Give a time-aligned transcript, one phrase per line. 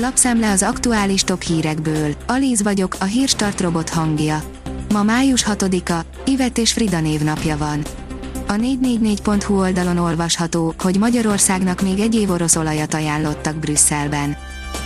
[0.00, 2.14] Lapszemle az aktuális top hírekből.
[2.26, 4.42] Alíz vagyok, a hírstart robot hangja.
[4.92, 7.84] Ma május 6-a, Ivet és Frida névnapja van.
[8.46, 14.36] A 444.hu oldalon olvasható, hogy Magyarországnak még egy év orosz olajat ajánlottak Brüsszelben.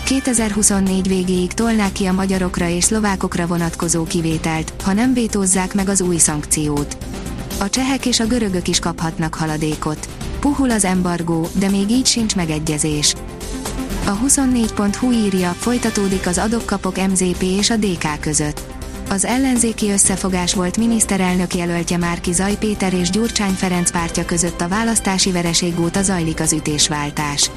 [0.04, 6.00] 2024 végéig tolnák ki a magyarokra és szlovákokra vonatkozó kivételt, ha nem vétózzák meg az
[6.00, 6.96] új szankciót.
[7.60, 10.08] A csehek és a görögök is kaphatnak haladékot.
[10.40, 13.14] Puhul az embargó, de még így sincs megegyezés.
[14.05, 18.60] A 24.hu írja, folytatódik az adokkapok MZP és a DK között.
[19.10, 24.69] Az ellenzéki összefogás volt miniszterelnök jelöltje Márki Zaj Péter és Gyurcsány Ferenc pártja között a
[24.69, 27.51] választási vereség óta zajlik az ütésváltás.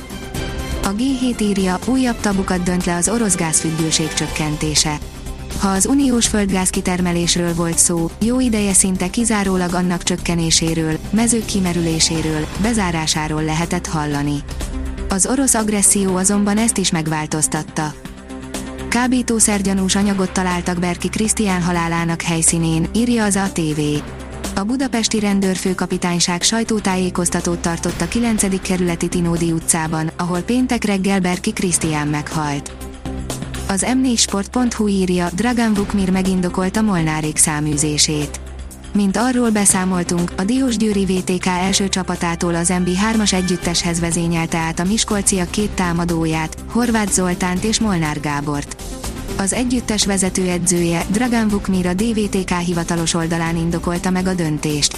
[0.83, 4.97] A G7 írja, újabb tabukat dönt le az orosz gázfüggőség csökkentése.
[5.59, 12.47] Ha az uniós földgáz kitermelésről volt szó, jó ideje szinte kizárólag annak csökkenéséről, mezők kimerüléséről,
[12.61, 14.43] bezárásáról lehetett hallani.
[15.15, 17.93] Az orosz agresszió azonban ezt is megváltoztatta.
[18.89, 23.79] Kábítószergyanús anyagot találtak Berki Krisztián halálának helyszínén, írja az ATV.
[24.55, 28.61] A budapesti rendőrfőkapitányság sajtótájékoztatót tartott a 9.
[28.61, 32.71] kerületi Tinódi utcában, ahol péntek reggel Berki Krisztián meghalt.
[33.67, 38.44] Az m4sport.hu írja, Dragan Vukmir megindokolta Molnárék száműzését.
[38.95, 45.49] Mint arról beszámoltunk, a Diósgyőri VTK első csapatától az MB3-as együtteshez vezényelte át a Miskolciak
[45.49, 48.81] két támadóját, Horváth Zoltánt és Molnár Gábort.
[49.37, 54.97] Az együttes vezetőedzője, Dragan Vukmir a DVTK hivatalos oldalán indokolta meg a döntést.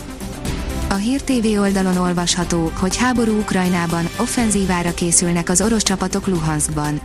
[0.89, 6.99] A Hír TV oldalon olvasható, hogy háború Ukrajnában, offenzívára készülnek az orosz csapatok Luhanskban.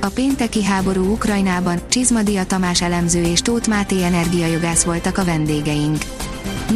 [0.00, 5.98] A pénteki háború Ukrajnában Csizmadia Tamás elemző és Tóth Máté energiajogász voltak a vendégeink.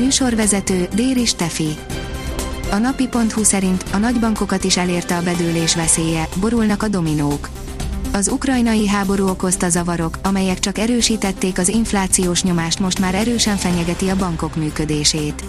[0.09, 1.77] Műsorvezető Déri Stefi.
[2.71, 7.49] A napi.hu szerint a nagybankokat is elérte a bedőlés veszélye, borulnak a dominók.
[8.13, 14.09] Az ukrajnai háború okozta zavarok, amelyek csak erősítették az inflációs nyomást most már erősen fenyegeti
[14.09, 15.45] a bankok működését.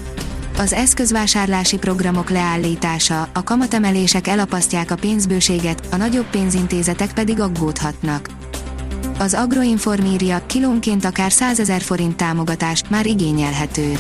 [0.58, 8.30] Az eszközvásárlási programok leállítása, a kamatemelések elapasztják a pénzbőséget, a nagyobb pénzintézetek pedig aggódhatnak.
[9.20, 14.00] Az Agroinform írja, kilónként akár 100 ezer forint támogatás már igényelhető.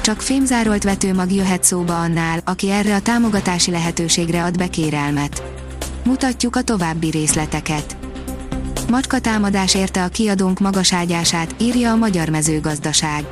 [0.00, 5.42] Csak fémzárolt vetőmag jöhet szóba annál, aki erre a támogatási lehetőségre ad be kérelmet.
[6.04, 7.96] Mutatjuk a további részleteket.
[8.90, 13.24] Macska támadás érte a kiadónk magaságyását, írja a Magyar Mezőgazdaság.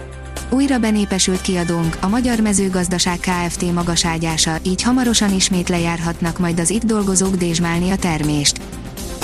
[0.51, 3.73] Újra benépesült kiadónk, a Magyar Mezőgazdaság Kft.
[3.73, 8.61] magaságyása, így hamarosan ismét lejárhatnak majd az itt dolgozók dézsmálni a termést.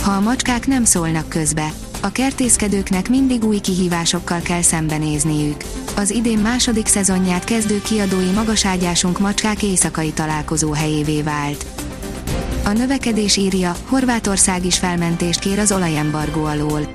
[0.03, 5.65] Ha a macskák nem szólnak közbe, a kertészkedőknek mindig új kihívásokkal kell szembenézniük.
[5.97, 11.67] Az idén második szezonját kezdő kiadói magaságyásunk macskák éjszakai találkozó helyévé vált.
[12.65, 16.91] A növekedés írja, Horvátország is felmentést kér az olajembargó alól.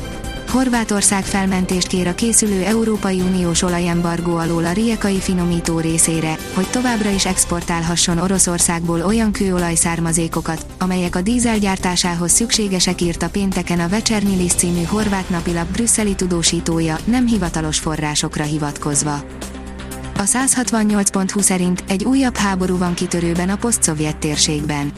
[0.50, 7.09] Horvátország felmentést kér a készülő Európai Uniós olajembargó alól a riekai finomító részére, hogy továbbra
[7.09, 14.84] is exportálhasson Oroszországból olyan kőolaj-származékokat, amelyek a dízel gyártásához szükségesek írta pénteken a Vecsernilis című
[14.84, 19.13] horvát napilap brüsszeli tudósítója, nem hivatalos forrásokra hivatkozva.
[20.17, 24.91] A 168.20 szerint egy újabb háború van kitörőben a posztszovjet térségben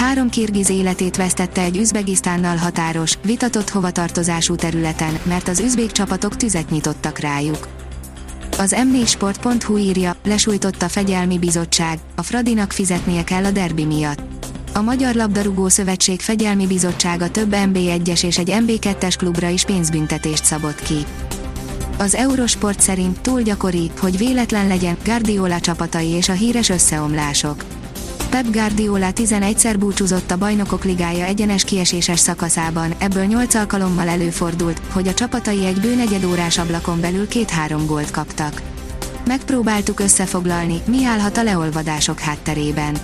[0.00, 6.70] Három kirgiz életét vesztette egy Üzbegisztánnal határos, vitatott hovatartozású területen, mert az üzbék csapatok tüzet
[6.70, 7.68] nyitottak rájuk.
[8.58, 14.22] Az m4sport.hu írja, lesújtott a fegyelmi bizottság, a Fradinak fizetnie kell a derbi miatt.
[14.74, 20.82] A Magyar Labdarúgó Szövetség fegyelmi bizottsága több MB1-es és egy MB2-es klubra is pénzbüntetést szabott
[20.82, 21.04] ki.
[21.98, 27.64] Az Eurosport szerint túl gyakori, hogy véletlen legyen Guardiola csapatai és a híres összeomlások.
[28.30, 35.08] Pep Guardiola 11-szer búcsúzott a Bajnokok Ligája egyenes kieséses szakaszában, ebből 8 alkalommal előfordult, hogy
[35.08, 38.62] a csapatai egy bő órás ablakon belül két-három gólt kaptak.
[39.26, 42.96] Megpróbáltuk összefoglalni, mi állhat a leolvadások hátterében.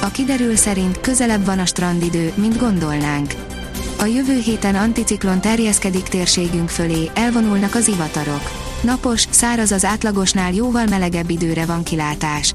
[0.00, 3.34] A kiderül szerint közelebb van a strandidő, mint gondolnánk.
[3.98, 8.50] A jövő héten anticiklon terjeszkedik térségünk fölé, elvonulnak az ivatarok.
[8.80, 12.54] Napos, száraz az átlagosnál jóval melegebb időre van kilátás